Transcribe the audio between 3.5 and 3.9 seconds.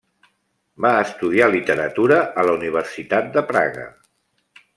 Praga.